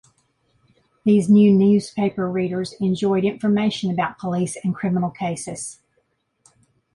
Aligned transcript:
These 1.05 1.29
new 1.29 1.53
newspaper 1.53 2.27
readers 2.27 2.73
enjoyed 2.79 3.23
information 3.23 3.91
about 3.91 4.17
police 4.17 4.57
and 4.63 4.73
criminal 4.73 5.11
cases. 5.11 5.77